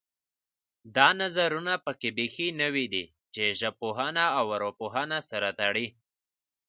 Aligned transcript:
دا 0.95 1.07
نظرونه 1.21 1.73
پکې 1.85 2.09
بیخي 2.17 2.47
نوي 2.61 2.85
دي 2.93 3.03
چې 3.33 3.43
ژبپوهنه 3.59 4.23
او 4.37 4.45
ارواپوهنه 4.55 5.17
سره 5.29 5.49
تړي 5.59 5.87